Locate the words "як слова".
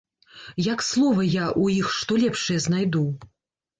0.67-1.27